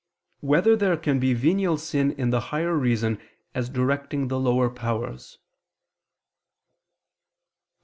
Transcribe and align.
9] 0.41 0.49
Whether 0.49 0.75
There 0.75 0.97
Can 0.97 1.19
Be 1.19 1.35
Venial 1.35 1.77
Sin 1.77 2.13
in 2.13 2.31
the 2.31 2.39
Higher 2.49 2.73
Reason 2.75 3.19
As 3.53 3.69
Directing 3.69 4.29
the 4.29 4.39
Lower 4.39 4.67
Powers? 4.71 5.37